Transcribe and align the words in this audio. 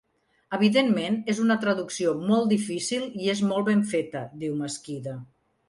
Evidentment 0.57 1.17
és 1.33 1.41
una 1.43 1.57
traducció 1.65 2.15
molt 2.31 2.49
difícil 2.55 3.05
i 3.27 3.31
és 3.37 3.45
molt 3.53 3.71
ben 3.71 3.87
feta 3.95 4.25
–diu 4.41 4.59
Mesquida–. 4.67 5.19